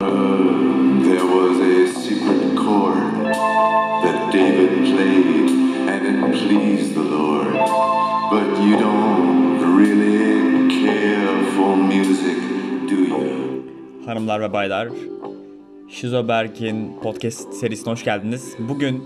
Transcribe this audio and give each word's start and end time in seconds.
There 0.00 1.26
was 1.26 1.60
a 1.60 1.86
secret? 2.00 2.40
Hanımlar 14.06 14.40
ve 14.40 14.52
baylar, 14.52 14.88
Şizoberk'in 15.88 17.00
podcast 17.02 17.54
serisine 17.54 17.92
hoş 17.92 18.04
geldiniz. 18.04 18.56
Bugün 18.58 19.04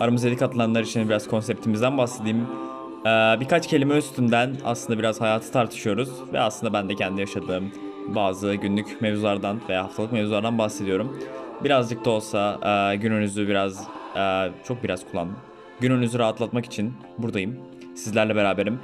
aramızdaki 0.00 0.36
katılanlar 0.36 0.82
için 0.82 1.08
biraz 1.08 1.28
konseptimizden 1.28 1.98
bahsedeyim. 1.98 2.46
Ee, 3.06 3.40
birkaç 3.40 3.66
kelime 3.66 3.96
üstünden 3.96 4.56
aslında 4.64 4.98
biraz 4.98 5.20
hayatı 5.20 5.52
tartışıyoruz 5.52 6.10
ve 6.32 6.40
aslında 6.40 6.72
ben 6.72 6.88
de 6.88 6.94
kendi 6.94 7.20
yaşadığım 7.20 7.72
bazı 8.14 8.54
günlük 8.54 9.00
mevzulardan 9.02 9.60
veya 9.68 9.84
haftalık 9.84 10.12
mevzulardan 10.12 10.58
bahsediyorum. 10.58 11.18
Birazcık 11.64 12.04
da 12.04 12.10
olsa 12.10 12.58
e, 12.92 12.96
gününüzü 12.96 13.48
biraz, 13.48 13.88
e, 14.16 14.50
çok 14.68 14.84
biraz 14.84 15.10
kullandım. 15.10 15.36
Gününüzü 15.80 16.18
rahatlatmak 16.18 16.64
için 16.64 16.94
buradayım. 17.18 17.56
Sizlerle 17.94 18.36
beraberim. 18.36 18.78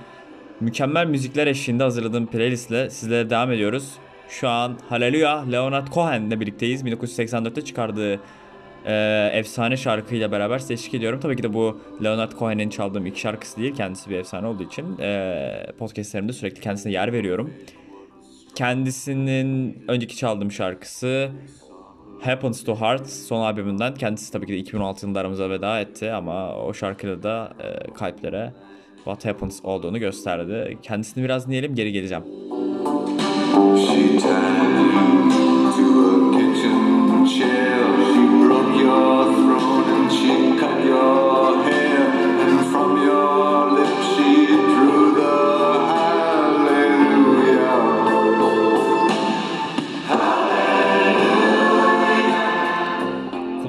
Mükemmel 0.60 1.06
müzikler 1.06 1.46
eşliğinde 1.46 1.82
hazırladığım 1.82 2.26
playlistle 2.26 2.90
sizlere 2.90 3.30
devam 3.30 3.52
ediyoruz. 3.52 3.92
Şu 4.28 4.48
an 4.48 4.78
Hallelujah 4.88 5.52
Leonard 5.52 5.88
Cohen'le 5.88 6.40
birlikteyiz. 6.40 6.82
1984'te 6.82 7.64
çıkardığı 7.64 8.20
e, 8.86 9.30
efsane 9.32 9.76
şarkıyla 9.76 10.32
beraber 10.32 10.58
size 10.58 10.96
ediyorum. 10.96 11.20
Tabii 11.20 11.36
ki 11.36 11.42
de 11.42 11.54
bu 11.54 11.80
Leonard 12.04 12.32
Cohen'in 12.38 12.70
çaldığım 12.70 13.06
ilk 13.06 13.18
şarkısı 13.18 13.60
değil. 13.60 13.74
Kendisi 13.74 14.10
bir 14.10 14.16
efsane 14.16 14.46
olduğu 14.46 14.62
için 14.62 14.98
e, 14.98 15.66
podcastlerimde 15.78 16.32
sürekli 16.32 16.60
kendisine 16.60 16.92
yer 16.92 17.12
veriyorum. 17.12 17.50
Kendisinin 18.54 19.84
önceki 19.88 20.16
çaldığım 20.16 20.52
şarkısı 20.52 21.30
Happens 22.20 22.64
to 22.64 22.76
Heart 22.76 23.08
son 23.10 23.40
albümünden. 23.40 23.94
Kendisi 23.94 24.32
tabii 24.32 24.46
ki 24.46 24.52
de 24.52 24.56
2016 24.56 25.06
yılında 25.06 25.20
aramıza 25.20 25.50
veda 25.50 25.80
etti 25.80 26.12
ama 26.12 26.56
o 26.56 26.74
şarkıyla 26.74 27.22
da 27.22 27.52
e, 27.60 27.92
kalplere 27.94 28.52
What 28.96 29.24
Happens 29.24 29.64
olduğunu 29.64 29.98
gösterdi. 29.98 30.78
Kendisini 30.82 31.24
biraz 31.24 31.46
dinleyelim 31.46 31.74
geri 31.74 31.92
geleceğim. 31.92 32.24
She 33.76 34.18
tied 34.18 34.72
to 35.76 35.86
a 36.00 36.32
kitchen 36.32 37.24
chair. 37.24 37.91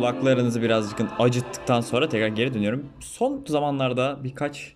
Kulaklarınızı 0.04 0.62
birazcık 0.62 1.00
acıttıktan 1.20 1.82
sonra 1.82 2.10
tekrar 2.10 2.28
geri 2.28 2.54
dönüyorum. 2.54 2.90
Son 3.00 3.44
zamanlarda 3.48 4.24
birkaç 4.24 4.74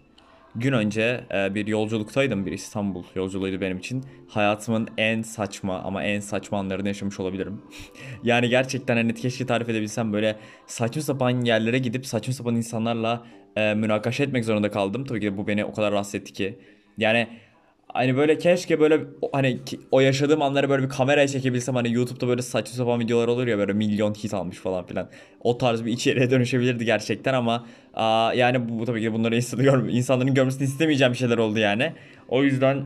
gün 0.56 0.74
önce 0.74 1.24
e, 1.34 1.56
bir 1.56 1.68
yolculuktaydım. 1.68 2.46
Bir 2.46 2.52
İstanbul 2.52 3.04
yolculuğuydu 3.16 3.62
benim 3.62 3.78
için. 3.78 4.06
Hayatımın 4.30 4.88
en 4.98 5.22
saçma 5.22 5.80
ama 5.80 6.04
en 6.04 6.20
saçma 6.20 6.60
anlarını 6.60 6.88
yaşamış 6.88 7.20
olabilirim. 7.20 7.62
yani 8.24 8.50
gerçekten 8.50 8.96
hani 8.96 9.14
keşke 9.14 9.46
tarif 9.46 9.70
edebilsem 9.70 10.14
böyle 10.14 10.36
saçma 10.68 11.02
sapan 11.02 11.42
yerlere 11.42 11.78
gidip 11.78 12.06
saçma 12.06 12.34
sapan 12.34 12.56
insanlarla 12.56 13.26
e, 13.56 13.74
münakaşa 13.74 14.24
etmek 14.24 14.46
zorunda 14.46 14.72
kaldım. 14.72 15.06
Tabii 15.06 15.20
ki 15.20 15.26
de 15.26 15.38
bu 15.38 15.48
beni 15.48 15.66
o 15.66 15.74
kadar 15.74 15.92
rahatsız 15.92 16.16
etti 16.16 16.34
ki. 16.34 16.60
Yani 16.98 17.28
Hani 17.94 18.18
böyle 18.18 18.38
keşke 18.38 18.80
böyle 18.80 19.00
hani 19.34 19.60
o 19.92 20.00
yaşadığım 20.00 20.42
anları 20.42 20.70
böyle 20.70 20.84
bir 20.84 20.90
kameraya 20.90 21.28
çekebilsem 21.28 21.76
hani 21.76 21.94
YouTube'da 21.94 22.28
böyle 22.28 22.42
saçma 22.42 22.76
sapan 22.76 23.00
videolar 23.00 23.28
olur 23.28 23.48
ya 23.48 23.58
böyle 23.58 23.74
milyon 23.74 24.14
hit 24.14 24.34
almış 24.34 24.58
falan 24.58 24.86
filan. 24.86 25.10
O 25.44 25.58
tarz 25.58 25.86
bir 25.86 25.92
içeriğe 25.92 26.30
dönüşebilirdi 26.32 26.86
gerçekten 26.86 27.34
ama 27.34 27.66
aa, 27.94 28.34
yani 28.34 28.70
bu, 28.70 28.80
bu 28.80 28.86
tabii 28.86 29.02
ki 29.02 29.14
bunları 29.14 29.36
insan, 29.36 29.64
gör- 29.64 29.90
insanların 29.90 30.34
görmesini 30.34 30.64
istemeyeceğim 30.64 31.16
şeyler 31.16 31.38
oldu 31.38 31.60
yani. 31.60 31.94
O 32.30 32.44
yüzden 32.44 32.84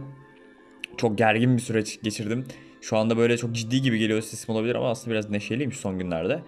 çok 0.97 1.17
gergin 1.17 1.57
bir 1.57 1.61
süreç 1.61 2.01
geçirdim. 2.03 2.45
Şu 2.81 2.97
anda 2.97 3.17
böyle 3.17 3.37
çok 3.37 3.51
ciddi 3.51 3.81
gibi 3.81 3.99
geliyor 3.99 4.21
sesim 4.21 4.55
olabilir 4.55 4.75
ama 4.75 4.89
aslında 4.89 5.11
biraz 5.11 5.29
neşeliyim 5.29 5.71
şu 5.71 5.79
son 5.79 5.99
günlerde. 5.99 6.39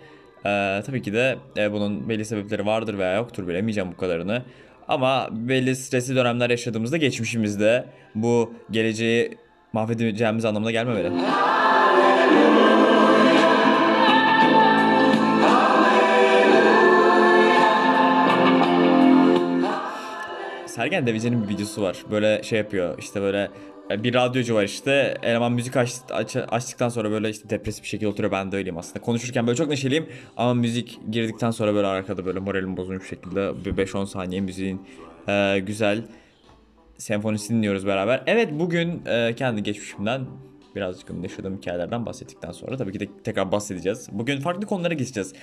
Ee, 0.45 0.81
tabii 0.85 1.01
ki 1.01 1.13
de 1.13 1.37
e, 1.57 1.71
bunun 1.71 2.09
belli 2.09 2.25
sebepleri 2.25 2.65
vardır 2.65 2.97
veya 2.97 3.15
yoktur 3.15 3.47
bilemeyeceğim 3.47 3.91
bu 3.91 3.97
kadarını. 3.97 4.43
Ama 4.87 5.29
belli 5.31 5.75
stresli 5.75 6.15
dönemler 6.15 6.49
yaşadığımızda 6.49 6.97
geçmişimizde 6.97 7.85
bu 8.15 8.53
geleceği 8.71 9.37
mahvedeceğimiz 9.73 10.45
anlamına 10.45 10.71
gelmemeli. 10.71 11.11
Sergen 20.65 21.07
Deveci'nin 21.07 21.43
bir 21.43 21.49
videosu 21.49 21.81
var. 21.81 21.97
Böyle 22.11 22.43
şey 22.43 22.59
yapıyor 22.59 22.97
işte 22.99 23.21
böyle 23.21 23.49
bir 23.89 24.13
radyocu 24.13 24.55
var 24.55 24.63
işte 24.63 25.17
eleman 25.23 25.51
müzik 25.51 25.77
aç, 25.77 25.93
aç- 26.11 26.35
açtıktan 26.35 26.89
sonra 26.89 27.11
böyle 27.11 27.29
işte 27.29 27.49
depresif 27.49 27.83
bir 27.83 27.87
şekilde 27.87 28.07
oturuyor 28.07 28.31
ben 28.31 28.51
de 28.51 28.55
öyleyim 28.55 28.77
aslında. 28.77 29.01
Konuşurken 29.01 29.47
böyle 29.47 29.57
çok 29.57 29.67
neşeliyim 29.69 30.05
ama 30.37 30.53
müzik 30.53 30.99
girdikten 31.11 31.51
sonra 31.51 31.73
böyle 31.73 31.87
arkada 31.87 32.25
böyle 32.25 32.39
moralim 32.39 32.77
bozulmuş 32.77 33.09
şekilde 33.09 33.65
bir 33.65 33.85
5-10 33.85 34.05
saniye 34.05 34.41
müziğin 34.41 34.81
e, 35.27 35.59
güzel 35.59 36.03
senfonisini 36.97 37.57
dinliyoruz 37.57 37.87
beraber. 37.87 38.23
Evet 38.27 38.49
bugün 38.51 39.05
e, 39.05 39.35
kendi 39.35 39.63
geçmişimden 39.63 40.21
birazcık 40.75 41.09
yaşadığım 41.23 41.57
hikayelerden 41.57 42.05
bahsettikten 42.05 42.51
sonra 42.51 42.77
tabii 42.77 42.91
ki 42.91 42.99
de 42.99 43.07
tekrar 43.23 43.51
bahsedeceğiz. 43.51 44.09
Bugün 44.11 44.39
farklı 44.39 44.65
konulara 44.67 44.93
geçeceğiz. 44.93 45.33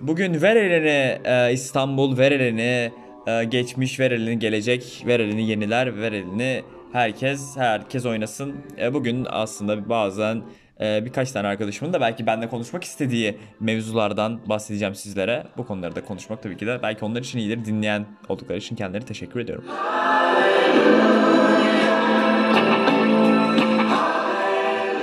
Bugün 0.00 0.42
ver 0.42 0.56
elini 0.56 1.18
e, 1.24 1.52
İstanbul, 1.52 2.18
ver 2.18 2.32
elini 2.32 2.92
e, 3.26 3.44
geçmiş, 3.44 4.00
ver 4.00 4.10
elini 4.10 4.38
gelecek, 4.38 5.04
ver 5.06 5.20
elini 5.20 5.48
yeniler, 5.48 6.00
ver 6.00 6.12
elini 6.12 6.62
herkes, 6.92 7.56
herkes 7.56 8.06
oynasın. 8.06 8.56
E, 8.78 8.94
bugün 8.94 9.26
aslında 9.30 9.88
bazen 9.88 10.42
e, 10.80 11.04
birkaç 11.04 11.32
tane 11.32 11.48
arkadaşımın 11.48 11.92
da 11.92 12.00
belki 12.00 12.26
benimle 12.26 12.48
konuşmak 12.48 12.84
istediği 12.84 13.38
mevzulardan 13.60 14.40
bahsedeceğim 14.48 14.94
sizlere. 14.94 15.46
Bu 15.56 15.66
konuları 15.66 15.96
da 15.96 16.04
konuşmak 16.04 16.42
tabii 16.42 16.56
ki 16.56 16.66
de 16.66 16.80
belki 16.82 17.04
onlar 17.04 17.20
için 17.20 17.38
iyidir. 17.38 17.64
Dinleyen 17.64 18.06
oldukları 18.28 18.58
için 18.58 18.76
kendilerine 18.76 19.06
teşekkür 19.06 19.40
ediyorum. 19.40 19.64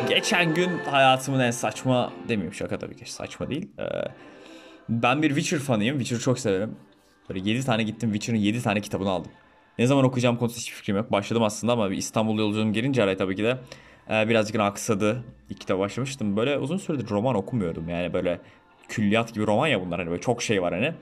Geçen 0.09 0.53
gün 0.53 0.69
hayatımın 0.91 1.39
en 1.39 1.51
saçma 1.51 2.13
demeyeyim 2.27 2.53
şaka 2.53 2.79
tabii 2.79 2.95
ki 2.95 3.11
saçma 3.11 3.49
değil. 3.49 3.69
Ee, 3.79 3.83
ben 4.89 5.21
bir 5.21 5.27
Witcher 5.27 5.59
fanıyım. 5.59 5.97
Witcher'ı 5.97 6.21
çok 6.21 6.39
severim. 6.39 6.75
Böyle 7.29 7.49
7 7.49 7.65
tane 7.65 7.83
gittim 7.83 8.13
Witcher'ın 8.13 8.39
7 8.39 8.61
tane 8.61 8.81
kitabını 8.81 9.09
aldım. 9.09 9.31
Ne 9.79 9.87
zaman 9.87 10.05
okuyacağım 10.05 10.37
konusunda 10.37 10.59
hiçbir 10.59 10.75
fikrim 10.75 10.95
yok. 10.95 11.11
Başladım 11.11 11.43
aslında 11.43 11.73
ama 11.73 11.91
bir 11.91 11.97
İstanbul 11.97 12.39
yolculuğum 12.39 12.73
gelince 12.73 13.03
araya 13.03 13.17
tabii 13.17 13.35
ki 13.35 13.43
de 13.43 13.57
e, 14.09 14.29
birazcık 14.29 14.59
aksadı. 14.59 15.23
İlk 15.49 15.59
kitap 15.59 15.79
başlamıştım. 15.79 16.37
Böyle 16.37 16.57
uzun 16.57 16.77
süredir 16.77 17.09
roman 17.09 17.35
okumuyordum. 17.35 17.89
Yani 17.89 18.13
böyle 18.13 18.41
külliyat 18.89 19.33
gibi 19.33 19.47
roman 19.47 19.67
ya 19.67 19.85
bunlar. 19.85 19.99
Hani 19.99 20.09
böyle 20.09 20.21
çok 20.21 20.41
şey 20.41 20.61
var 20.61 20.73
hani. 20.73 20.93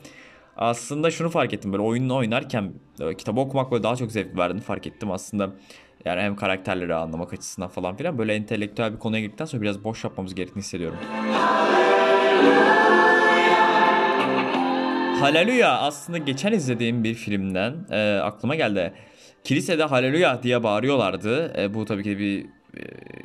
Aslında 0.57 1.11
şunu 1.11 1.29
fark 1.29 1.53
ettim 1.53 1.71
böyle 1.71 1.83
oyununu 1.83 2.15
oynarken 2.15 2.73
e, 2.99 3.17
kitabı 3.17 3.39
okumak 3.39 3.71
böyle 3.71 3.83
daha 3.83 3.95
çok 3.95 4.11
zevk 4.11 4.37
verdiğini 4.37 4.61
fark 4.61 4.87
ettim 4.87 5.11
aslında. 5.11 5.49
Yani 6.05 6.21
hem 6.21 6.35
karakterleri 6.35 6.95
anlamak 6.95 7.33
açısından 7.33 7.69
falan 7.69 7.95
filan 7.95 8.17
böyle 8.17 8.33
entelektüel 8.33 8.93
bir 8.93 8.99
konuya 8.99 9.21
girdikten 9.21 9.45
sonra 9.45 9.61
biraz 9.61 9.83
boş 9.83 10.03
yapmamız 10.03 10.35
gerektiğini 10.35 10.61
hissediyorum. 10.61 10.97
Hallelujah 15.23 15.83
aslında 15.83 16.17
geçen 16.17 16.51
izlediğim 16.51 17.03
bir 17.03 17.13
filmden 17.13 17.85
e, 17.91 18.19
aklıma 18.19 18.55
geldi. 18.55 18.93
Kilisede 19.43 19.83
Hallelujah 19.83 20.43
diye 20.43 20.63
bağırıyorlardı. 20.63 21.61
E, 21.61 21.73
bu 21.73 21.85
tabii 21.85 22.03
ki 22.03 22.19
bir 22.19 22.45
e, 22.45 22.81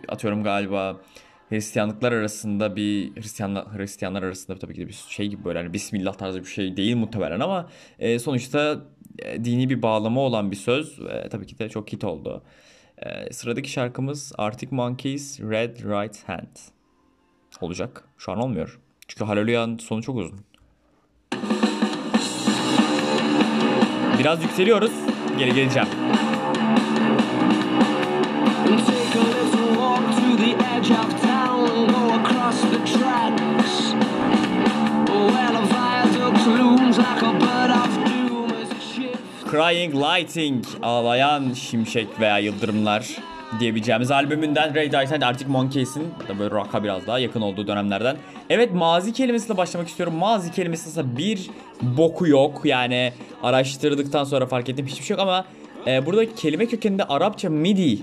atıyorum 0.09 0.44
galiba 0.44 1.00
Hristiyanlıklar 1.48 2.12
arasında 2.12 2.76
bir 2.76 3.16
Hristiyanlar, 3.16 3.76
Hristiyanlar 3.76 4.22
arasında 4.22 4.59
tabii 4.59 4.74
ki 4.74 4.89
bir 4.89 5.04
şey 5.09 5.28
gibi 5.28 5.45
böyle 5.45 5.59
hani 5.59 5.72
Bismillah 5.72 6.15
tarzı 6.15 6.41
bir 6.41 6.48
şey 6.48 6.77
değil 6.77 6.97
muhtemelen 6.97 7.41
ama 7.41 7.68
e, 7.98 8.18
sonuçta 8.18 8.80
e, 9.18 9.45
dini 9.45 9.71
bir 9.71 9.83
bağlama 9.83 10.21
olan 10.21 10.50
bir 10.50 10.56
söz 10.56 11.00
ve 11.04 11.28
tabii 11.28 11.47
ki 11.47 11.59
de 11.59 11.68
çok 11.68 11.92
hit 11.92 12.04
oldu. 12.04 12.42
E, 12.98 13.33
sıradaki 13.33 13.71
şarkımız 13.71 14.33
Arctic 14.39 14.77
Monkeys 14.77 15.41
Red 15.41 15.77
Right 15.77 16.28
Hand 16.28 16.56
olacak. 17.60 18.04
Şu 18.18 18.33
an 18.33 18.39
olmuyor. 18.39 18.80
Çünkü 19.09 19.24
Hallelujah'ın 19.24 19.78
sonu 19.78 20.03
çok 20.03 20.16
uzun. 20.16 20.47
Doom 38.28 38.53
as 38.53 38.70
it 38.70 38.82
shifts. 38.94 39.50
Crying 39.50 39.94
Lightning, 39.94 40.64
ağlayan 40.82 41.53
şimşek 41.53 42.21
veya 42.21 42.38
yıldırımlar. 42.38 43.09
Diyebileceğimiz 43.60 44.10
albümünden 44.10 44.74
Ray 44.74 44.92
Dyson 44.92 45.21
Arctic 45.21 45.48
Monkeys'in 45.48 46.03
da 46.28 46.39
böyle 46.39 46.50
rock'a 46.50 46.84
biraz 46.84 47.06
daha 47.06 47.18
yakın 47.18 47.41
olduğu 47.41 47.66
dönemlerden. 47.66 48.16
Evet 48.50 48.74
mazi 48.74 49.12
kelimesiyle 49.12 49.56
başlamak 49.56 49.89
istiyorum. 49.89 50.15
Mazi 50.15 50.53
kelimesi 50.53 50.89
aslında 50.89 51.16
bir 51.16 51.50
boku 51.83 52.27
yok. 52.27 52.60
Yani 52.65 53.12
araştırdıktan 53.42 54.24
sonra 54.24 54.47
fark 54.47 54.68
ettim 54.68 54.86
hiçbir 54.86 55.04
şey 55.04 55.15
yok 55.15 55.22
ama 55.22 55.45
e, 55.86 56.06
burada 56.06 56.34
kelime 56.34 56.66
kökeninde 56.66 57.04
Arapça 57.04 57.50
midi 57.50 57.98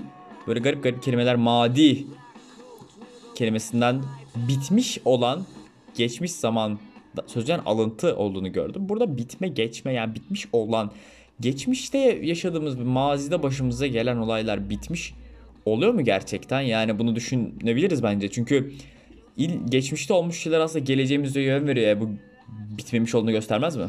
böyle 0.46 0.60
garip 0.60 0.82
garip 0.82 1.02
kelimeler 1.02 1.36
madi 1.36 2.06
kelimesinden 3.34 4.02
bitmiş 4.36 4.98
olan 5.04 5.46
geçmiş 5.94 6.32
zaman 6.32 6.78
sözcüğün 7.26 7.58
alıntı 7.66 8.16
olduğunu 8.16 8.52
gördüm. 8.52 8.88
Burada 8.88 9.16
bitme 9.16 9.48
geçme 9.48 9.92
yani 9.92 10.14
bitmiş 10.14 10.46
olan 10.52 10.90
geçmişte 11.40 11.98
yaşadığımız 12.22 12.76
mazide 12.76 13.42
başımıza 13.42 13.86
gelen 13.86 14.16
olaylar 14.16 14.70
bitmiş 14.70 15.14
oluyor 15.66 15.94
mu 15.94 16.04
gerçekten? 16.04 16.60
Yani 16.60 16.98
bunu 16.98 17.16
düşünebiliriz 17.16 18.02
bence. 18.02 18.30
Çünkü 18.30 18.72
il, 19.36 19.50
geçmişte 19.68 20.14
olmuş 20.14 20.38
şeyler 20.42 20.60
aslında 20.60 20.84
geleceğimizde 20.84 21.40
yön 21.40 21.66
veriyor. 21.66 21.88
Ya, 21.88 22.00
bu 22.00 22.10
bitmemiş 22.78 23.14
olduğunu 23.14 23.30
göstermez 23.30 23.76
mi? 23.76 23.84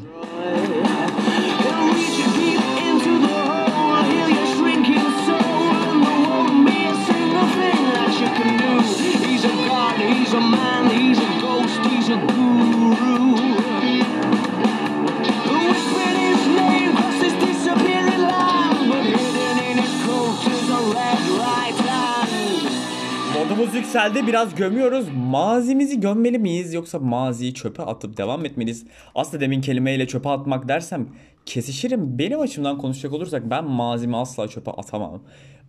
Yükseldi 23.87 24.27
biraz 24.27 24.55
gömüyoruz. 24.55 25.07
Mazimizi 25.15 25.99
gömmeli 25.99 26.39
miyiz 26.39 26.73
yoksa 26.73 26.99
maziyi 26.99 27.53
çöpe 27.53 27.83
atıp 27.83 28.17
devam 28.17 28.45
etmeliyiz? 28.45 28.85
Aslında 29.15 29.41
demin 29.41 29.61
kelimeyle 29.61 30.07
çöpe 30.07 30.29
atmak 30.29 30.67
dersem 30.67 31.07
kesişirim. 31.45 32.19
Benim 32.19 32.39
açımdan 32.39 32.77
konuşacak 32.77 33.13
olursak 33.13 33.49
ben 33.49 33.65
mazimi 33.65 34.17
asla 34.17 34.47
çöpe 34.47 34.71
atamam. 34.71 35.21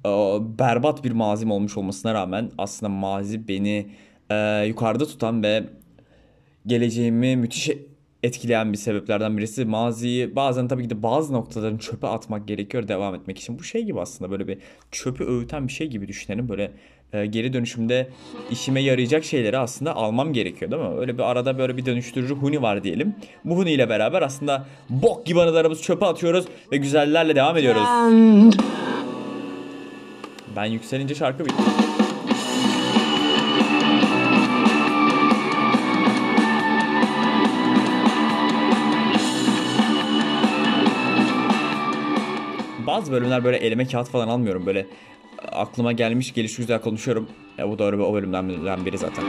Ee, 0.06 0.08
berbat 0.58 1.04
bir 1.04 1.12
mazim 1.12 1.50
olmuş 1.50 1.76
olmasına 1.76 2.14
rağmen 2.14 2.50
aslında 2.58 2.92
mazi 2.92 3.48
beni 3.48 3.86
e, 4.30 4.64
yukarıda 4.66 5.06
tutan 5.06 5.42
ve 5.42 5.64
geleceğimi 6.66 7.36
müthiş 7.36 7.70
etkileyen 8.22 8.72
bir 8.72 8.78
sebeplerden 8.78 9.38
birisi. 9.38 9.64
Maziyi 9.64 10.36
bazen 10.36 10.68
tabii 10.68 10.82
ki 10.82 10.90
de 10.90 11.02
bazı 11.02 11.32
noktaların 11.32 11.78
çöpe 11.78 12.06
atmak 12.06 12.48
gerekiyor 12.48 12.88
devam 12.88 13.14
etmek 13.14 13.38
için. 13.38 13.58
Bu 13.58 13.64
şey 13.64 13.84
gibi 13.84 14.00
aslında 14.00 14.30
böyle 14.30 14.48
bir 14.48 14.58
çöpü 14.90 15.24
öğüten 15.24 15.68
bir 15.68 15.72
şey 15.72 15.86
gibi 15.86 16.08
düşünelim. 16.08 16.48
Böyle 16.48 16.72
e, 17.12 17.26
geri 17.26 17.52
dönüşümde 17.52 18.08
işime 18.50 18.80
yarayacak 18.80 19.24
şeyleri 19.24 19.58
aslında 19.58 19.96
almam 19.96 20.32
gerekiyor 20.32 20.70
değil 20.70 20.82
mi? 20.82 20.98
Öyle 20.98 21.18
bir 21.18 21.22
arada 21.22 21.58
böyle 21.58 21.76
bir 21.76 21.86
dönüştürücü 21.86 22.34
huni 22.34 22.62
var 22.62 22.84
diyelim. 22.84 23.14
Bu 23.44 23.56
huni 23.56 23.72
ile 23.72 23.88
beraber 23.88 24.22
aslında 24.22 24.66
bok 24.90 25.26
gibi 25.26 25.40
anılarımızı 25.40 25.82
çöpe 25.82 26.06
atıyoruz 26.06 26.44
ve 26.72 26.76
güzellerle 26.76 27.36
devam 27.36 27.56
ediyoruz. 27.56 27.82
And 27.86 28.52
Ben 30.56 30.64
yükselince 30.64 31.14
şarkı 31.14 31.44
bitti. 31.44 31.62
Bazı 42.86 43.12
bölümler 43.12 43.44
böyle 43.44 43.56
elime 43.56 43.86
kağıt 43.86 44.08
falan 44.08 44.28
almıyorum. 44.28 44.66
Böyle 44.66 44.86
aklıma 45.52 45.92
gelmiş 45.92 46.34
geliş 46.34 46.56
güzel 46.56 46.80
konuşuyorum. 46.80 47.28
Ya 47.58 47.68
bu 47.68 47.78
bir- 47.78 47.98
o 47.98 48.14
bölümden 48.14 48.86
biri 48.86 48.98
zaten. 48.98 49.24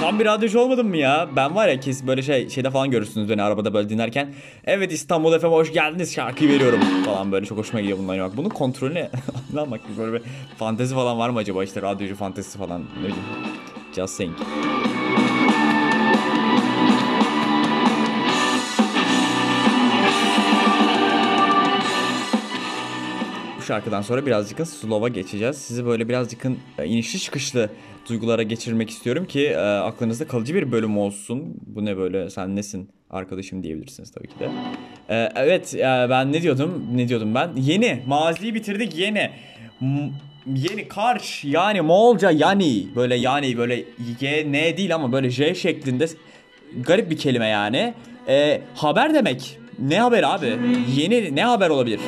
Tam 0.00 0.18
bir 0.20 0.24
radyocu 0.24 0.60
olmadım 0.60 0.88
mı 0.88 0.96
ya? 0.96 1.28
Ben 1.36 1.54
var 1.54 1.68
ya 1.68 1.80
kesin 1.80 2.06
böyle 2.06 2.22
şey 2.22 2.48
şeyde 2.48 2.70
falan 2.70 2.90
görürsünüz 2.90 3.28
beni 3.28 3.42
arabada 3.42 3.74
böyle 3.74 3.88
dinlerken. 3.88 4.34
Evet 4.64 4.92
İstanbul 4.92 5.38
FM'e 5.38 5.50
hoş 5.50 5.72
geldiniz 5.72 6.14
şarkıyı 6.14 6.50
veriyorum 6.50 6.80
falan 7.04 7.32
böyle 7.32 7.46
çok 7.46 7.58
hoşuma 7.58 7.80
gidiyor 7.80 7.98
bundan 7.98 8.14
yapmak. 8.14 8.36
Bunun 8.36 8.48
kontrolünü 8.48 9.08
ne 9.52 9.60
yapmak 9.60 9.80
böyle 9.98 10.12
bir 10.12 10.22
fantezi 10.58 10.94
falan 10.94 11.18
var 11.18 11.28
mı 11.28 11.38
acaba 11.38 11.64
işte 11.64 11.82
radyocu 11.82 12.16
fantezisi 12.16 12.58
falan 12.58 12.80
ne 12.82 12.98
bileyim. 12.98 13.16
Just 13.96 14.14
saying. 14.14 14.34
Şarkıdan 23.68 24.02
sonra 24.02 24.26
birazcık 24.26 24.66
slow'a 24.66 25.08
geçeceğiz. 25.08 25.56
Sizi 25.56 25.86
böyle 25.86 26.08
birazcık 26.08 26.44
e, 26.78 26.86
inişli 26.86 27.18
çıkışlı 27.18 27.70
duygulara 28.08 28.42
geçirmek 28.42 28.90
istiyorum 28.90 29.26
ki 29.26 29.46
e, 29.46 29.56
aklınızda 29.58 30.26
kalıcı 30.26 30.54
bir 30.54 30.72
bölüm 30.72 30.98
olsun. 30.98 31.56
Bu 31.66 31.84
ne 31.84 31.96
böyle 31.96 32.30
sen 32.30 32.56
nesin 32.56 32.88
arkadaşım 33.10 33.62
diyebilirsiniz 33.62 34.10
tabii 34.10 34.26
ki 34.28 34.34
de. 34.40 34.48
E, 35.08 35.32
evet 35.36 35.74
e, 35.74 36.06
ben 36.10 36.32
ne 36.32 36.42
diyordum 36.42 36.86
ne 36.94 37.08
diyordum 37.08 37.34
ben? 37.34 37.50
Yeni 37.56 38.02
maziyi 38.06 38.54
bitirdik 38.54 38.98
yeni. 38.98 39.30
M- 39.80 40.10
yeni 40.54 40.88
karş 40.88 41.44
yani 41.44 41.80
Moğolca 41.80 42.30
yani 42.30 42.86
böyle 42.96 43.14
yani 43.14 43.58
böyle 43.58 43.84
Y 44.20 44.52
N 44.52 44.76
değil 44.76 44.94
ama 44.94 45.12
böyle 45.12 45.30
J 45.30 45.54
şeklinde 45.54 46.06
garip 46.86 47.10
bir 47.10 47.16
kelime 47.16 47.46
yani. 47.46 47.94
E, 48.28 48.60
haber 48.74 49.14
demek. 49.14 49.58
Ne 49.78 50.00
haber 50.00 50.22
abi? 50.22 50.58
Yeni 50.96 51.36
ne 51.36 51.44
haber 51.44 51.70
olabilir? 51.70 52.00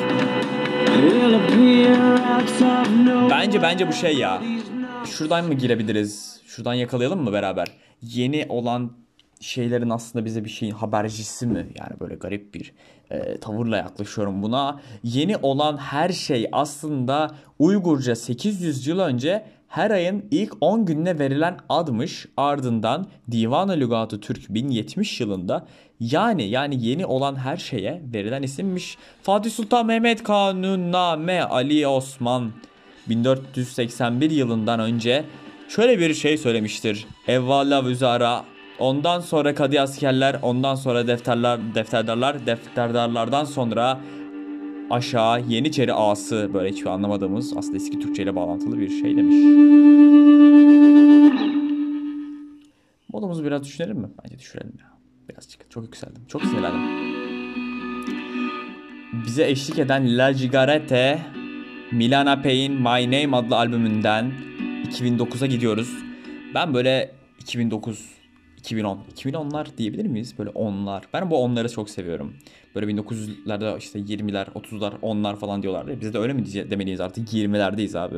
Bence 3.30 3.62
bence 3.62 3.88
bu 3.88 3.92
şey 3.92 4.16
ya. 4.16 4.42
Şuradan 5.04 5.44
mı 5.44 5.54
girebiliriz? 5.54 6.40
Şuradan 6.46 6.74
yakalayalım 6.74 7.22
mı 7.22 7.32
beraber? 7.32 7.68
Yeni 8.02 8.46
olan 8.48 8.92
şeylerin 9.40 9.90
aslında 9.90 10.24
bize 10.24 10.44
bir 10.44 10.50
şeyin 10.50 10.72
habercisi 10.72 11.46
mi? 11.46 11.66
Yani 11.78 12.00
böyle 12.00 12.14
garip 12.14 12.54
bir 12.54 12.72
e, 13.10 13.38
tavırla 13.38 13.76
yaklaşıyorum 13.76 14.42
buna. 14.42 14.80
Yeni 15.02 15.36
olan 15.36 15.76
her 15.76 16.08
şey 16.08 16.48
aslında 16.52 17.30
Uygurca 17.58 18.16
800 18.16 18.86
yıl 18.86 18.98
önce 18.98 19.44
her 19.70 19.90
ayın 19.90 20.24
ilk 20.30 20.52
10 20.60 20.84
gününe 20.84 21.18
verilen 21.18 21.58
admış. 21.68 22.26
Ardından 22.36 23.06
Divan-ı 23.30 23.80
Lügat-ı 23.80 24.20
Türk 24.20 24.54
1070 24.54 25.20
yılında 25.20 25.66
yani 26.00 26.44
yani 26.44 26.86
yeni 26.86 27.06
olan 27.06 27.36
her 27.36 27.56
şeye 27.56 28.02
verilen 28.14 28.42
isimmiş. 28.42 28.98
Fatih 29.22 29.50
Sultan 29.50 29.86
Mehmet 29.86 30.22
Kanunname 30.22 31.42
Ali 31.42 31.86
Osman 31.86 32.52
1481 33.08 34.30
yılından 34.30 34.80
önce 34.80 35.24
şöyle 35.68 35.98
bir 35.98 36.14
şey 36.14 36.38
söylemiştir. 36.38 37.06
Evvela 37.28 37.84
vüzara, 37.84 38.44
ondan 38.78 39.20
sonra 39.20 39.54
kadı 39.54 39.80
askerler, 39.80 40.36
ondan 40.42 40.74
sonra 40.74 41.06
defterler, 41.06 41.74
defterdarlar, 41.74 42.46
defterdarlardan 42.46 43.44
sonra 43.44 44.00
aşağı 44.90 45.40
Yeniçeri 45.40 45.92
ağası 45.92 46.50
böyle 46.54 46.70
hiçbir 46.70 46.86
anlamadığımız 46.86 47.56
aslında 47.56 47.76
eski 47.76 47.98
Türkçe 47.98 48.22
ile 48.22 48.36
bağlantılı 48.36 48.78
bir 48.78 48.88
şey 48.88 49.16
demiş. 49.16 49.36
Modumuzu 53.12 53.44
biraz 53.44 53.64
düşünelim 53.64 53.98
mi? 53.98 54.08
Bence 54.24 54.38
düşürelim 54.38 54.72
ya. 54.80 54.86
Birazcık. 55.28 55.70
Çok 55.70 55.84
yükseldim. 55.84 56.22
Çok 56.28 56.42
sinirlendim. 56.42 56.80
Bize 59.26 59.50
eşlik 59.50 59.78
eden 59.78 60.18
La 60.18 60.34
Cigarette 60.34 61.20
Milana 61.92 62.42
Pay'in 62.42 62.72
My 62.72 63.06
Name 63.06 63.36
adlı 63.36 63.56
albümünden 63.56 64.32
2009'a 64.88 65.46
gidiyoruz. 65.46 65.90
Ben 66.54 66.74
böyle 66.74 67.12
2009, 67.40 68.19
2010, 68.60 68.98
2010'lar 69.16 69.66
diyebilir 69.78 70.06
miyiz? 70.06 70.34
Böyle 70.38 70.50
onlar. 70.50 71.02
Ben 71.12 71.30
bu 71.30 71.36
onları 71.42 71.68
çok 71.68 71.90
seviyorum. 71.90 72.34
Böyle 72.74 72.86
1900'lerde 72.86 73.78
işte 73.78 73.98
20'ler, 73.98 74.46
30'lar, 74.54 74.92
10'lar 75.02 75.36
falan 75.36 75.62
diyorlardı. 75.62 76.00
Biz 76.00 76.14
de 76.14 76.18
öyle 76.18 76.32
mi 76.32 76.46
diye- 76.46 76.70
demeliyiz 76.70 77.00
artık 77.00 77.32
20'lerdeyiz 77.34 77.96
abi. 77.98 78.16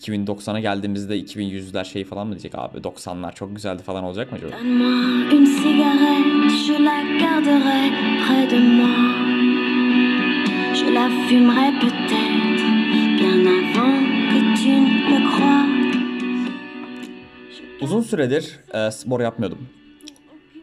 2090'a 0.00 0.60
geldiğimizde 0.60 1.18
2100'ler 1.20 1.84
şey 1.84 2.04
falan 2.04 2.26
mı 2.26 2.32
diyecek 2.32 2.54
abi? 2.54 2.78
90'lar 2.84 3.34
çok 3.34 3.56
güzeldi 3.56 3.82
falan 3.82 4.04
olacak 4.04 4.32
mı 4.32 4.38
acaba? 4.38 4.56
Uzun 17.80 18.00
süredir 18.02 18.58
e, 18.74 18.90
spor 18.90 19.20
yapmıyordum. 19.20 19.68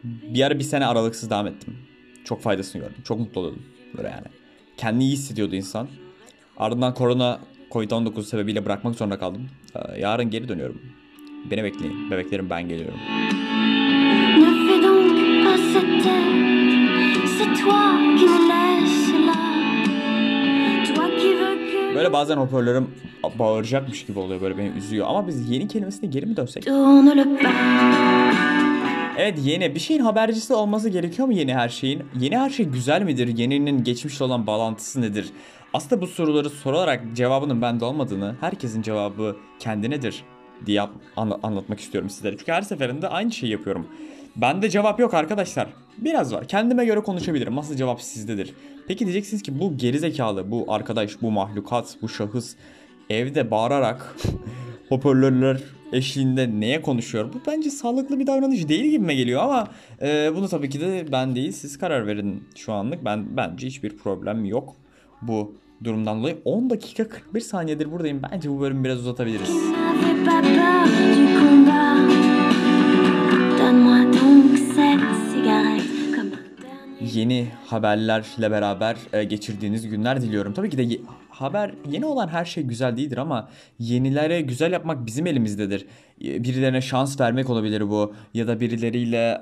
Bir 0.04 0.42
ara 0.42 0.58
bir 0.58 0.64
sene 0.64 0.86
aralıksız 0.86 1.30
devam 1.30 1.46
ettim. 1.46 1.76
Çok 2.24 2.42
faydasını 2.42 2.82
gördüm. 2.82 3.02
Çok 3.04 3.18
mutlu 3.18 3.40
oluyordum. 3.40 3.62
Böyle 3.96 4.08
yani. 4.08 4.26
Kendini 4.76 5.04
iyi 5.04 5.12
hissediyordu 5.12 5.54
insan. 5.56 5.88
Ardından 6.56 6.94
korona 6.94 7.38
Covid-19 7.70 8.22
sebebiyle 8.22 8.64
bırakmak 8.64 8.94
zorunda 8.94 9.18
kaldım. 9.18 9.48
E, 9.74 10.00
yarın 10.00 10.30
geri 10.30 10.48
dönüyorum. 10.48 10.80
Beni 11.50 11.64
bekleyin. 11.64 12.10
Bebeklerim 12.10 12.50
ben 12.50 12.68
geliyorum. 12.68 12.98
Böyle 21.94 22.12
bazen 22.12 22.36
hoparlörüm 22.36 22.88
bağıracakmış 23.38 24.06
gibi 24.06 24.18
oluyor 24.18 24.40
böyle 24.40 24.58
beni 24.58 24.68
üzüyor. 24.68 25.06
Ama 25.08 25.26
biz 25.28 25.50
yeni 25.50 25.68
kelimesine 25.68 26.10
geri 26.10 26.26
mi 26.26 26.36
dönsek? 26.36 26.66
Evet 29.18 29.38
yeni 29.42 29.74
bir 29.74 29.80
şeyin 29.80 30.00
habercisi 30.00 30.54
olması 30.54 30.88
gerekiyor 30.88 31.28
mu 31.28 31.34
yeni 31.34 31.54
her 31.54 31.68
şeyin? 31.68 32.02
Yeni 32.20 32.38
her 32.38 32.50
şey 32.50 32.66
güzel 32.66 33.02
midir? 33.02 33.38
Yeninin 33.38 33.84
geçmişle 33.84 34.24
olan 34.24 34.46
bağlantısı 34.46 35.00
nedir? 35.02 35.30
Aslında 35.74 36.02
bu 36.02 36.06
soruları 36.06 36.50
sorarak 36.50 37.00
cevabının 37.14 37.62
bende 37.62 37.84
olmadığını, 37.84 38.36
herkesin 38.40 38.82
cevabı 38.82 39.36
kendinedir 39.58 40.24
diye 40.66 40.82
anla- 41.16 41.40
anlatmak 41.42 41.80
istiyorum 41.80 42.10
sizlere. 42.10 42.36
Çünkü 42.38 42.52
her 42.52 42.62
seferinde 42.62 43.08
aynı 43.08 43.32
şeyi 43.32 43.52
yapıyorum. 43.52 43.86
Bende 44.36 44.70
cevap 44.70 45.00
yok 45.00 45.14
arkadaşlar. 45.14 45.68
Biraz 45.98 46.34
var. 46.34 46.48
Kendime 46.48 46.84
göre 46.84 47.00
konuşabilirim. 47.00 47.58
Asıl 47.58 47.76
cevap 47.76 48.02
sizdedir. 48.02 48.54
Peki 48.88 49.04
diyeceksiniz 49.04 49.42
ki 49.42 49.58
bu 49.58 49.76
gerizekalı, 49.76 50.50
bu 50.50 50.64
arkadaş, 50.68 51.22
bu 51.22 51.30
mahlukat, 51.30 51.96
bu 52.02 52.08
şahıs 52.08 52.54
evde 53.10 53.50
bağırarak 53.50 54.16
hoparlörler 54.88 55.60
eşliğinde 55.92 56.60
neye 56.60 56.82
konuşuyor? 56.82 57.32
Bu 57.32 57.40
bence 57.46 57.70
sağlıklı 57.70 58.18
bir 58.18 58.26
davranış 58.26 58.68
değil 58.68 58.90
gibime 58.90 59.14
geliyor 59.14 59.42
ama 59.42 59.68
e, 60.02 60.30
bunu 60.36 60.48
tabii 60.48 60.68
ki 60.68 60.80
de 60.80 61.06
ben 61.12 61.34
değil 61.36 61.52
siz 61.52 61.78
karar 61.78 62.06
verin 62.06 62.44
şu 62.56 62.72
anlık. 62.72 63.04
Ben 63.04 63.36
bence 63.36 63.66
hiçbir 63.66 63.96
problem 63.96 64.44
yok 64.44 64.76
bu 65.22 65.54
durumdan 65.84 66.20
dolayı. 66.20 66.38
10 66.44 66.70
dakika 66.70 67.08
41 67.08 67.40
saniyedir 67.40 67.92
buradayım. 67.92 68.22
Bence 68.32 68.50
bu 68.50 68.60
bölümü 68.60 68.84
biraz 68.84 68.98
uzatabiliriz. 68.98 69.50
Yeni 77.14 77.48
haberlerle 77.66 78.50
beraber 78.50 78.96
e, 79.12 79.24
geçirdiğiniz 79.24 79.88
günler 79.88 80.22
diliyorum. 80.22 80.54
Tabii 80.54 80.70
ki 80.70 80.78
de 80.78 80.98
haber 81.40 81.74
yeni 81.90 82.06
olan 82.06 82.28
her 82.28 82.44
şey 82.44 82.62
güzel 82.62 82.96
değildir 82.96 83.18
ama 83.18 83.48
yenilere 83.78 84.40
güzel 84.40 84.72
yapmak 84.72 85.06
bizim 85.06 85.26
elimizdedir. 85.26 85.86
E, 86.24 86.44
Birilerine 86.44 86.80
şans 86.80 87.20
vermek 87.20 87.50
olabilir 87.50 87.90
bu 87.90 88.14
ya 88.34 88.48
da 88.48 88.60
birileriyle 88.60 89.38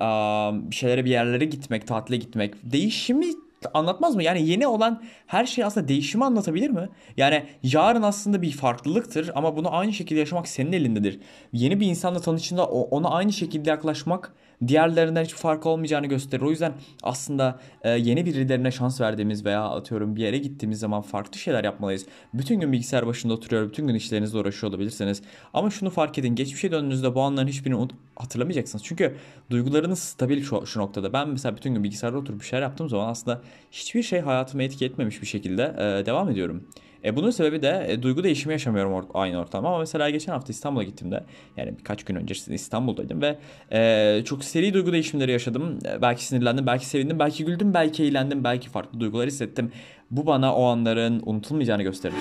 bir 0.69 0.75
şeylere 0.75 1.05
bir 1.05 1.09
yerlere 1.09 1.45
gitmek, 1.45 1.87
tatile 1.87 2.17
gitmek. 2.17 2.53
Değişimi 2.63 3.25
anlatmaz 3.73 4.15
mı? 4.15 4.23
Yani 4.23 4.47
yeni 4.49 4.67
olan 4.67 5.03
her 5.27 5.45
şey 5.45 5.63
aslında 5.63 5.87
değişimi 5.87 6.25
anlatabilir 6.25 6.69
mi? 6.69 6.89
Yani 7.17 7.43
yarın 7.63 8.01
aslında 8.01 8.41
bir 8.41 8.51
farklılıktır 8.51 9.31
ama 9.35 9.57
bunu 9.57 9.75
aynı 9.75 9.93
şekilde 9.93 10.19
yaşamak 10.19 10.47
senin 10.47 10.71
elindedir. 10.73 11.19
Yeni 11.53 11.79
bir 11.79 11.87
insanla 11.87 12.19
tanıştığında 12.19 12.65
ona 12.65 13.09
aynı 13.09 13.33
şekilde 13.33 13.69
yaklaşmak 13.69 14.33
diğerlerinden 14.67 15.23
hiçbir 15.23 15.37
fark 15.37 15.65
olmayacağını 15.65 16.07
gösterir. 16.07 16.41
O 16.41 16.49
yüzden 16.49 16.73
aslında 17.03 17.59
e, 17.81 17.89
yeni 17.89 18.25
birilerine 18.25 18.71
şans 18.71 19.01
verdiğimiz 19.01 19.45
veya 19.45 19.63
atıyorum 19.63 20.15
bir 20.15 20.21
yere 20.21 20.37
gittiğimiz 20.37 20.79
zaman 20.79 21.01
farklı 21.01 21.39
şeyler 21.39 21.63
yapmalıyız. 21.63 22.05
Bütün 22.33 22.59
gün 22.59 22.71
bilgisayar 22.71 23.07
başında 23.07 23.33
oturuyor, 23.33 23.69
bütün 23.69 23.87
gün 23.87 23.95
işlerinizle 23.95 24.37
uğraşıyor 24.37 24.71
olabilirsiniz. 24.71 25.21
Ama 25.53 25.69
şunu 25.69 25.89
fark 25.89 26.17
edin, 26.17 26.35
geçmişe 26.35 26.71
döndüğünüzde 26.71 27.15
bu 27.15 27.21
anların 27.21 27.47
hiçbirini 27.47 27.87
hatırlamayacaksınız. 28.15 28.83
Çünkü 28.83 29.15
duygularınız 29.49 29.99
stabil 29.99 30.43
şu, 30.43 30.65
şu 30.65 30.79
noktada. 30.79 31.13
Ben 31.13 31.29
mesela 31.29 31.55
bütün 31.55 31.73
gün 31.73 31.83
bilgisayarda 31.83 32.17
oturup 32.17 32.39
bir 32.39 32.45
şeyler 32.45 32.63
yaptığım 32.63 32.89
zaman 32.89 33.09
aslında 33.09 33.41
hiçbir 33.71 34.03
şey 34.03 34.19
hayatımı 34.19 34.63
etki 34.63 34.85
etmemiş 34.85 35.21
bir 35.21 35.27
şekilde 35.27 35.63
e, 35.77 36.05
devam 36.05 36.29
ediyorum. 36.29 36.63
E, 37.05 37.15
bunun 37.15 37.29
sebebi 37.31 37.61
de 37.61 37.85
e, 37.89 38.03
duygu 38.03 38.23
değişimi 38.23 38.53
yaşamıyorum 38.53 38.91
or- 38.93 39.05
aynı 39.13 39.39
ortamda. 39.39 39.67
Ama 39.67 39.79
mesela 39.79 40.09
geçen 40.09 40.33
hafta 40.33 40.51
İstanbul'a 40.53 40.83
gittiğimde 40.83 41.23
yani 41.57 41.77
birkaç 41.79 42.03
gün 42.03 42.15
öncesinde 42.15 42.55
İstanbul'daydım 42.55 43.21
ve 43.21 43.35
e, 43.71 44.21
çok 44.25 44.43
seri 44.43 44.73
duygu 44.73 44.91
değişimleri 44.93 45.31
yaşadım. 45.31 45.79
E, 45.85 46.01
belki 46.01 46.25
sinirlendim, 46.25 46.65
belki 46.67 46.85
sevindim, 46.85 47.19
belki 47.19 47.45
güldüm, 47.45 47.73
belki 47.73 48.03
eğlendim, 48.03 48.43
belki 48.43 48.69
farklı 48.69 48.99
duygular 48.99 49.27
hissettim. 49.27 49.71
Bu 50.11 50.25
bana 50.25 50.55
o 50.55 50.65
anların 50.65 51.21
unutulmayacağını 51.25 51.83
gösterir. 51.83 52.15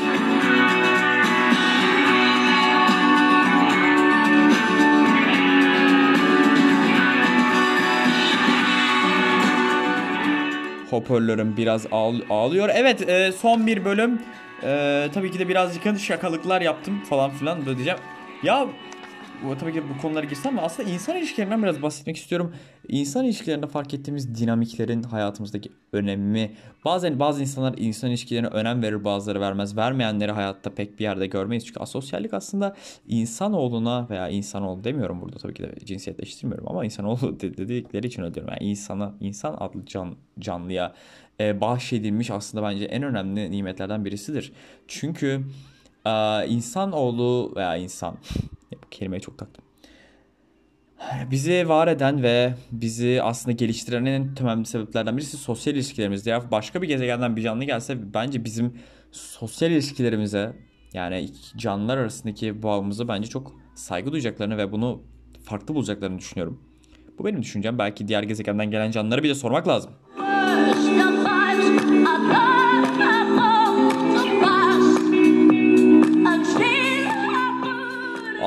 Hoparlörüm 10.90 11.56
biraz 11.56 11.86
ağl- 11.92 12.22
ağlıyor. 12.30 12.68
Evet 12.74 13.08
e, 13.08 13.32
son 13.32 13.66
bir 13.66 13.84
bölüm. 13.84 14.18
E, 14.62 15.08
tabii 15.14 15.30
ki 15.30 15.38
de 15.38 15.48
birazcık 15.48 16.00
şakalıklar 16.00 16.60
yaptım 16.60 17.00
falan 17.00 17.30
filan 17.30 17.66
da 17.66 17.74
diyeceğim. 17.76 17.98
Ya 18.42 18.66
bu, 19.44 19.56
tabii 19.56 19.72
ki 19.72 19.82
bu 19.94 20.02
konulara 20.02 20.26
girsem 20.26 20.52
ama 20.58 20.62
aslında 20.62 20.90
insan 20.90 21.16
ilişkilerinden 21.16 21.62
biraz 21.62 21.82
bahsetmek 21.82 22.16
istiyorum. 22.16 22.54
İnsan 22.88 23.24
ilişkilerinde 23.24 23.66
fark 23.66 23.94
ettiğimiz 23.94 24.40
dinamiklerin 24.40 25.02
hayatımızdaki 25.02 25.70
önemi. 25.92 26.52
Bazen 26.84 27.20
bazı 27.20 27.40
insanlar 27.40 27.74
insan 27.78 28.10
ilişkilerine 28.10 28.46
önem 28.46 28.82
verir 28.82 29.04
bazıları 29.04 29.40
vermez. 29.40 29.76
Vermeyenleri 29.76 30.32
hayatta 30.32 30.70
pek 30.70 30.98
bir 30.98 31.04
yerde 31.04 31.26
görmeyiz. 31.26 31.66
Çünkü 31.66 31.80
asosyallik 31.80 32.34
aslında 32.34 32.76
insanoğluna 33.08 34.06
veya 34.10 34.28
insanoğlu 34.28 34.84
demiyorum 34.84 35.20
burada 35.20 35.36
tabii 35.36 35.54
ki 35.54 35.62
de 35.62 35.74
cinsiyetleştirmiyorum 35.84 36.68
ama 36.68 36.84
insanoğlu 36.84 37.20
de- 37.40 37.56
dedikleri 37.56 38.06
için 38.06 38.22
öyle 38.22 38.34
diyorum. 38.34 38.54
Yani 38.60 38.70
insana, 38.70 39.14
insan 39.20 39.56
adlı 39.58 39.86
can, 39.86 40.16
canlıya 40.38 40.94
e, 41.40 41.60
bahşedilmiş 41.60 42.30
aslında 42.30 42.64
bence 42.64 42.84
en 42.84 43.02
önemli 43.02 43.50
nimetlerden 43.50 44.04
birisidir. 44.04 44.52
Çünkü 44.88 45.44
e, 46.06 46.46
insanoğlu 46.48 47.52
veya 47.56 47.76
insan 47.76 48.16
bu 48.88 48.90
kelimeyi 48.90 49.20
çok 49.20 49.38
taktım. 49.38 49.64
Bizi 51.30 51.68
var 51.68 51.88
eden 51.88 52.22
ve 52.22 52.54
bizi 52.72 53.20
aslında 53.22 53.52
geliştiren 53.52 54.04
en 54.04 54.34
temel 54.34 54.64
sebeplerden 54.64 55.16
birisi 55.16 55.36
sosyal 55.36 55.74
ilişkilerimizde. 55.76 56.30
Ya 56.30 56.50
başka 56.50 56.82
bir 56.82 56.88
gezegenden 56.88 57.36
bir 57.36 57.42
canlı 57.42 57.64
gelse 57.64 58.14
bence 58.14 58.44
bizim 58.44 58.78
sosyal 59.12 59.70
ilişkilerimize 59.70 60.56
yani 60.92 61.28
canlılar 61.56 61.98
arasındaki 61.98 62.62
bağımızı 62.62 63.08
bence 63.08 63.28
çok 63.28 63.56
saygı 63.74 64.12
duyacaklarını 64.12 64.58
ve 64.58 64.72
bunu 64.72 65.02
farklı 65.44 65.74
bulacaklarını 65.74 66.18
düşünüyorum. 66.18 66.62
Bu 67.18 67.24
benim 67.24 67.42
düşüncem. 67.42 67.78
Belki 67.78 68.08
diğer 68.08 68.22
gezegenden 68.22 68.70
gelen 68.70 68.90
canlılara 68.90 69.22
bir 69.22 69.28
de 69.28 69.34
sormak 69.34 69.68
lazım. 69.68 69.90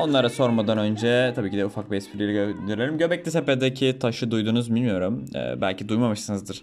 Onlara 0.02 0.28
sormadan 0.28 0.78
önce 0.78 1.32
tabii 1.36 1.50
ki 1.50 1.56
de 1.56 1.66
ufak 1.66 1.90
bir 1.90 1.96
espriyle 1.96 2.32
gönderirim. 2.32 2.98
Göbekli 2.98 3.32
Tepe'deki 3.32 3.98
taşı 3.98 4.30
duydunuz 4.30 4.74
bilmiyorum. 4.74 5.24
Ee, 5.34 5.60
belki 5.60 5.88
duymamışsınızdır. 5.88 6.62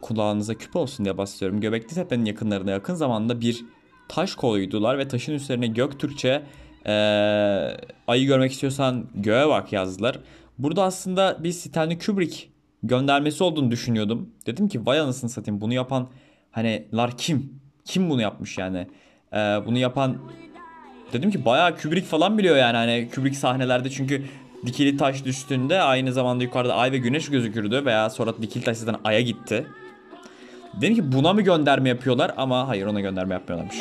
Kulağınıza 0.00 0.54
küpe 0.54 0.78
olsun 0.78 1.04
diye 1.04 1.18
bahsediyorum. 1.18 1.60
Göbekli 1.60 1.94
Tepe'nin 1.94 2.24
yakınlarında 2.24 2.70
yakın 2.70 2.94
zamanda 2.94 3.40
bir 3.40 3.64
taş 4.08 4.34
koydular 4.34 4.98
ve 4.98 5.08
taşın 5.08 5.32
üzerine 5.32 5.66
Göktürkçe 5.66 6.42
ee, 6.86 6.92
ayı 8.06 8.26
görmek 8.26 8.52
istiyorsan 8.52 9.06
göğe 9.14 9.48
bak 9.48 9.72
yazdılar. 9.72 10.18
Burada 10.58 10.82
aslında 10.82 11.44
bir 11.44 11.52
Stanley 11.52 11.98
Kubrick 11.98 12.48
göndermesi 12.82 13.44
olduğunu 13.44 13.70
düşünüyordum. 13.70 14.30
Dedim 14.46 14.68
ki 14.68 14.86
vay 14.86 15.00
anasını 15.00 15.30
satayım 15.30 15.60
bunu 15.60 15.74
yapan 15.74 16.08
hani 16.50 16.86
lar 16.94 17.16
kim? 17.18 17.60
Kim 17.84 18.10
bunu 18.10 18.22
yapmış 18.22 18.58
yani? 18.58 18.86
Ee, 19.32 19.36
bunu 19.36 19.78
yapan 19.78 20.18
Dedim 21.12 21.30
ki 21.30 21.44
bayağı 21.44 21.76
Kubrick 21.78 22.06
falan 22.08 22.38
biliyor 22.38 22.56
yani 22.56 22.76
hani 22.76 23.08
Kubrick 23.14 23.38
sahnelerde 23.38 23.90
çünkü 23.90 24.22
dikili 24.66 24.96
taş 24.96 25.24
düştüğünde 25.24 25.80
aynı 25.80 26.12
zamanda 26.12 26.44
yukarıda 26.44 26.74
ay 26.74 26.92
ve 26.92 26.98
güneş 26.98 27.28
gözükürdü 27.30 27.84
veya 27.84 28.10
sonra 28.10 28.42
dikili 28.42 28.64
taş 28.64 28.76
zaten 28.76 29.00
aya 29.04 29.20
gitti. 29.20 29.66
Dedim 30.80 30.94
ki 30.94 31.12
buna 31.12 31.32
mı 31.32 31.42
gönderme 31.42 31.88
yapıyorlar 31.88 32.34
ama 32.36 32.68
hayır 32.68 32.86
ona 32.86 33.00
gönderme 33.00 33.34
yapmıyorlarmış. 33.34 33.76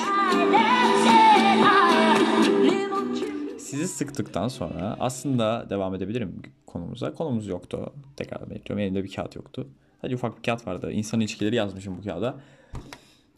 Sizi 3.60 3.88
sıktıktan 3.88 4.48
sonra 4.48 4.98
aslında 5.00 5.66
devam 5.70 5.96
edebilirim 5.96 6.42
konumuza. 6.68 7.14
Konumuz 7.14 7.48
yoktu. 7.48 7.94
Tekrar 8.18 8.50
bekliyorum. 8.50 8.84
Elimde 8.84 9.04
bir 9.04 9.14
kağıt 9.14 9.36
yoktu. 9.36 9.68
Sadece 10.02 10.16
ufak 10.16 10.38
bir 10.38 10.44
kağıt 10.44 10.68
vardı. 10.68 10.92
İnsan 10.92 11.20
ilişkileri 11.20 11.56
yazmışım 11.56 11.98
bu 11.98 12.04
kağıda. 12.04 12.36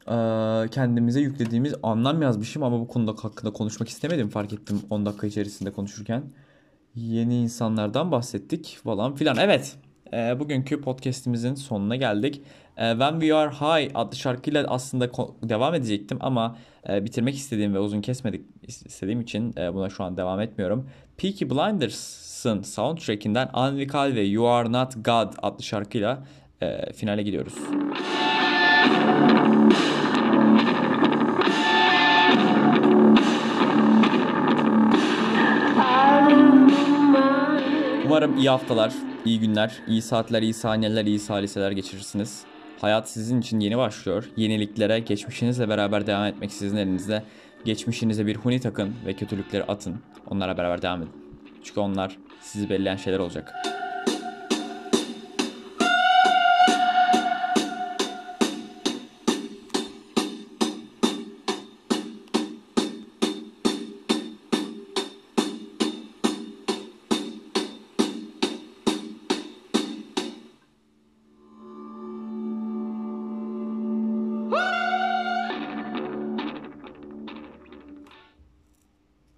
Ee, 0.08 0.70
kendimize 0.72 1.20
yüklediğimiz 1.20 1.74
anlam 1.84 2.22
yazmışım 2.22 2.64
ama 2.64 2.80
bu 2.80 2.88
konuda 2.88 3.12
hakkında 3.12 3.54
konuşmak 3.54 3.90
istemedim 3.90 4.30
fark 4.30 4.54
ettim 4.54 4.82
10 4.90 5.06
dakika 5.06 5.28
içerisinde 5.28 5.72
konuşurken. 5.72 6.24
Yeni 6.96 7.42
insanlardan 7.42 8.12
bahsettik 8.12 8.80
falan 8.84 9.16
filan. 9.16 9.38
Evet, 9.38 9.76
e, 10.14 10.40
bugünkü 10.40 10.82
podcastimizin 10.82 11.56
sonuna 11.56 11.96
geldik. 11.96 12.42
E, 12.78 12.92
When 12.92 13.20
We 13.20 13.34
Are 13.34 13.52
High 13.52 13.92
adlı 13.96 14.16
şarkıyla 14.16 14.66
aslında 14.68 15.10
devam 15.44 15.74
edecektim 15.76 16.18
ama 16.22 16.58
e, 16.90 17.06
bitirmek 17.06 17.36
istediğim 17.36 17.74
ve 17.74 17.80
uzun 17.80 18.02
kesmedik 18.02 18.46
istediğim 18.68 19.22
için 19.22 19.54
e, 19.58 19.74
buna 19.74 19.90
şu 19.90 20.04
an 20.04 20.18
devam 20.18 20.40
etmiyorum. 20.40 20.90
Peaky 21.18 21.46
Blinders'ın 21.46 22.62
soundtrackinden 22.62 23.50
Anvikal 23.54 24.16
ve 24.16 24.22
You 24.22 24.48
Are 24.48 24.72
Not 24.72 24.96
God 24.96 25.34
adlı 25.42 25.64
şarkıyla 25.64 26.24
e, 26.62 26.94
finale 26.94 27.24
gidiyoruz. 27.24 27.54
Umarım 38.18 38.38
iyi 38.38 38.50
haftalar, 38.50 38.94
iyi 39.26 39.40
günler, 39.40 39.72
iyi 39.88 40.02
saatler, 40.02 40.42
iyi 40.42 40.54
saniyeler, 40.54 41.06
iyi 41.06 41.20
saliseler 41.20 41.72
geçirirsiniz. 41.72 42.44
Hayat 42.82 43.10
sizin 43.10 43.42
için 43.42 43.60
yeni 43.60 43.78
başlıyor. 43.78 44.30
Yeniliklere 44.38 45.00
geçmişinizle 45.00 45.70
beraber 45.70 46.08
devam 46.08 46.26
etmek 46.26 46.52
sizin 46.52 46.78
elinizde. 46.78 47.24
Geçmişinize 47.66 48.28
bir 48.28 48.36
huni 48.36 48.60
takın 48.60 48.96
ve 49.06 49.14
kötülükleri 49.14 49.64
atın. 49.64 49.96
Onlara 50.30 50.58
beraber 50.58 50.82
devam 50.82 51.02
edin. 51.02 51.12
Çünkü 51.64 51.80
onlar 51.80 52.18
sizi 52.42 52.70
belirleyen 52.70 52.96
şeyler 52.96 53.20
olacak. 53.20 53.54